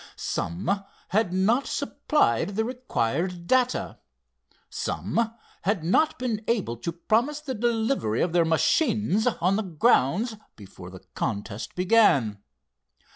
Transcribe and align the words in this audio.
Some 0.15 0.83
had 1.09 1.31
not 1.31 1.67
supplied 1.67 2.55
the 2.55 2.65
required 2.65 3.45
data. 3.45 3.99
Some 4.67 5.35
had 5.61 5.83
not 5.83 6.17
been 6.17 6.43
able 6.47 6.75
to 6.77 6.91
promise 6.91 7.39
the 7.39 7.53
delivery 7.53 8.23
of 8.23 8.33
their 8.33 8.43
machines 8.43 9.27
on 9.27 9.57
the 9.57 9.61
grounds 9.61 10.37
before 10.55 10.89
the 10.89 11.05
contest 11.13 11.75
began. 11.75 12.39